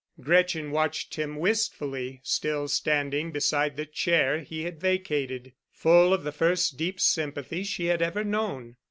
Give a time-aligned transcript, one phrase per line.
[0.19, 6.31] Gretchen watched him wistfully, still standing beside the chair he had vacated, full of the
[6.31, 8.77] first deep sympathy she had ever known.